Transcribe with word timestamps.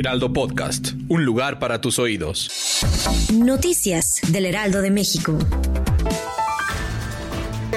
Heraldo 0.00 0.32
Podcast, 0.32 0.92
un 1.08 1.26
lugar 1.26 1.58
para 1.58 1.82
tus 1.82 1.98
oídos. 1.98 2.48
Noticias 3.34 4.20
del 4.28 4.46
Heraldo 4.46 4.80
de 4.80 4.90
México. 4.90 5.36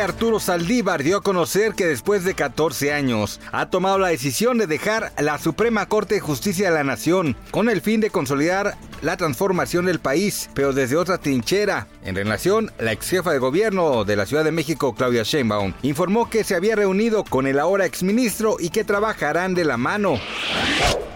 Arturo 0.01 0.39
Saldívar 0.39 1.03
dio 1.03 1.17
a 1.17 1.21
conocer 1.21 1.73
que 1.73 1.85
después 1.85 2.23
de 2.23 2.33
14 2.33 2.93
años 2.93 3.41
ha 3.51 3.69
tomado 3.69 3.97
la 3.99 4.07
decisión 4.07 4.57
de 4.57 4.67
dejar 4.67 5.11
la 5.17 5.37
Suprema 5.37 5.85
Corte 5.87 6.15
de 6.15 6.21
Justicia 6.21 6.69
de 6.69 6.75
la 6.75 6.83
Nación 6.83 7.35
con 7.51 7.69
el 7.69 7.81
fin 7.81 7.99
de 7.99 8.09
consolidar 8.09 8.75
la 9.01 9.17
transformación 9.17 9.85
del 9.85 9.99
país, 9.99 10.49
pero 10.53 10.71
desde 10.71 10.95
otra 10.95 11.17
trinchera. 11.17 11.87
En 12.05 12.15
relación, 12.15 12.71
la 12.79 12.93
ex 12.93 13.09
jefa 13.09 13.31
de 13.31 13.37
gobierno 13.37 14.05
de 14.05 14.15
la 14.15 14.25
Ciudad 14.25 14.45
de 14.45 14.51
México, 14.51 14.95
Claudia 14.95 15.23
Sheinbaum, 15.23 15.73
informó 15.81 16.29
que 16.29 16.43
se 16.43 16.55
había 16.55 16.75
reunido 16.75 17.23
con 17.25 17.47
el 17.47 17.59
ahora 17.59 17.85
exministro 17.85 18.55
y 18.59 18.69
que 18.69 18.85
trabajarán 18.85 19.53
de 19.55 19.65
la 19.65 19.77
mano. 19.77 20.19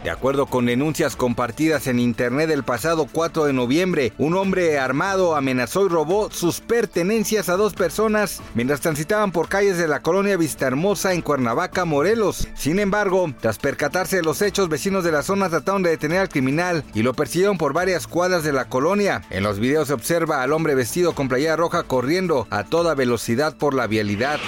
De 0.08 0.12
acuerdo 0.12 0.46
con 0.46 0.66
denuncias 0.66 1.18
compartidas 1.18 1.86
en 1.88 2.00
internet 2.00 2.50
el 2.50 2.64
pasado 2.64 3.09
4 3.12 3.44
de 3.44 3.52
noviembre, 3.52 4.14
un 4.17 4.38
hombre 4.38 4.80
armado 4.80 5.36
amenazó 5.36 5.86
y 5.86 5.89
robó 5.89 6.31
sus 6.31 6.62
pertenencias 6.62 7.50
a 7.50 7.58
dos 7.58 7.73
personas 7.73 8.42
mientras 8.56 8.80
transitaban 8.80 9.34
por 9.34 9.50
calles 9.50 9.78
de 9.78 9.89
la 9.89 10.02
colonia 10.02 10.38
Vista 10.38 10.66
Hermosa 10.66 11.12
en 11.12 11.22
Cuernavaca, 11.22 11.84
Morelos. 11.84 12.47
Sin 12.56 12.80
embargo, 12.80 13.34
tras 13.42 13.58
percatarse 13.58 14.16
de 14.16 14.23
los 14.23 14.42
hechos, 14.42 14.70
vecinos 14.70 15.03
de 15.03 15.12
la 15.12 15.23
zona 15.23 15.50
trataron 15.50 15.84
de 15.84 15.90
detener 15.90 16.19
al 16.22 16.30
criminal 16.30 16.86
y 16.94 17.03
lo 17.03 17.14
persiguieron 17.14 17.58
por 17.58 17.73
varias 17.73 18.08
cuadras 18.08 18.45
de 18.45 18.53
la 18.53 18.69
colonia. 18.69 19.23
En 19.30 19.44
los 19.44 19.59
videos 19.59 19.90
se 19.90 19.94
observa 19.94 20.42
al 20.42 20.53
hombre 20.53 20.73
vestido 20.73 21.16
con 21.16 21.28
playera 21.28 21.58
roja 21.58 21.84
corriendo 21.84 22.47
a 22.50 22.64
toda 22.64 22.95
velocidad 22.95 23.58
por 23.58 23.73
la 23.73 23.88
vialidad. 23.88 24.40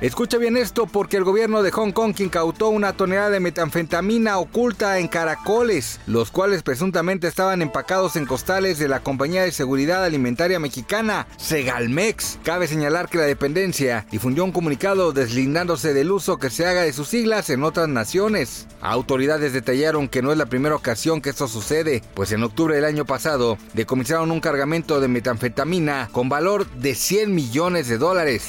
Escucha 0.00 0.38
bien 0.38 0.56
esto 0.56 0.86
porque 0.86 1.16
el 1.16 1.24
gobierno 1.24 1.62
de 1.62 1.70
Hong 1.70 1.92
Kong 1.92 2.14
incautó 2.18 2.68
una 2.68 2.94
tonelada 2.94 3.30
de 3.30 3.38
metanfetamina 3.38 4.38
oculta 4.38 4.98
en 4.98 5.06
caracoles, 5.06 6.00
los 6.06 6.32
cuales 6.32 6.64
presuntamente 6.64 7.28
estaban 7.28 7.62
empacados 7.62 8.16
en 8.16 8.26
costales 8.26 8.80
de 8.80 8.88
la 8.88 9.00
compañía 9.00 9.44
de 9.44 9.52
seguridad 9.52 10.04
alimentaria 10.04 10.58
mexicana, 10.58 11.28
Segalmex. 11.36 12.40
Cabe 12.42 12.66
señalar 12.66 13.08
que 13.08 13.18
la 13.18 13.24
dependencia 13.24 14.04
difundió 14.10 14.44
un 14.44 14.52
comunicado 14.52 15.12
deslindándose 15.12 15.94
del 15.94 16.10
uso 16.10 16.38
que 16.38 16.50
se 16.50 16.66
haga 16.66 16.82
de 16.82 16.92
sus 16.92 17.08
siglas 17.08 17.48
en 17.48 17.62
otras 17.62 17.88
naciones. 17.88 18.66
Autoridades 18.80 19.52
detallaron 19.52 20.08
que 20.08 20.22
no 20.22 20.32
es 20.32 20.38
la 20.38 20.46
primera 20.46 20.74
ocasión 20.74 21.20
que 21.20 21.30
esto 21.30 21.46
sucede, 21.46 22.02
pues 22.14 22.32
en 22.32 22.42
octubre 22.42 22.74
del 22.74 22.84
año 22.84 23.04
pasado 23.04 23.58
decomisaron 23.74 24.32
un 24.32 24.40
cargamento 24.40 25.00
de 25.00 25.06
metanfetamina 25.06 26.08
con 26.10 26.28
valor 26.28 26.68
de 26.72 26.96
100 26.96 27.32
millones 27.32 27.88
de 27.88 27.96
dólares. 27.96 28.42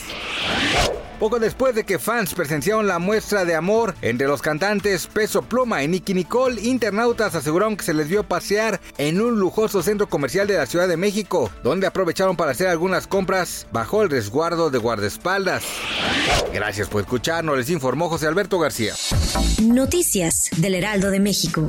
Poco 1.19 1.39
después 1.39 1.73
de 1.75 1.85
que 1.85 1.97
fans 1.97 2.33
presenciaron 2.33 2.87
la 2.87 2.99
muestra 2.99 3.45
de 3.45 3.55
amor 3.55 3.95
entre 4.01 4.27
los 4.27 4.41
cantantes 4.41 5.07
Peso 5.07 5.41
Pluma 5.43 5.81
y 5.81 5.87
Nicky 5.87 6.13
Nicole, 6.13 6.61
internautas 6.61 7.35
aseguraron 7.35 7.77
que 7.77 7.85
se 7.85 7.93
les 7.93 8.09
vio 8.09 8.23
pasear 8.23 8.81
en 8.97 9.21
un 9.21 9.39
lujoso 9.39 9.81
centro 9.81 10.09
comercial 10.09 10.45
de 10.45 10.57
la 10.57 10.65
Ciudad 10.65 10.87
de 10.87 10.97
México, 10.97 11.49
donde 11.63 11.87
aprovecharon 11.87 12.35
para 12.35 12.51
hacer 12.51 12.67
algunas 12.67 13.07
compras 13.07 13.65
bajo 13.71 14.03
el 14.03 14.09
resguardo 14.09 14.69
de 14.69 14.77
guardaespaldas. 14.77 15.63
Gracias 16.53 16.89
por 16.89 17.01
escucharnos, 17.01 17.57
les 17.57 17.69
informó 17.69 18.09
José 18.09 18.27
Alberto 18.27 18.59
García. 18.59 18.93
Noticias 19.63 20.49
del 20.57 20.75
Heraldo 20.75 21.11
de 21.11 21.19
México. 21.21 21.65